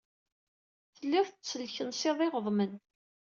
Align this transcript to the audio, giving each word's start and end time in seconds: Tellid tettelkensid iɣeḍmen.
Tellid 0.95 1.27
tettelkensid 1.29 2.17
iɣeḍmen. 2.27 2.71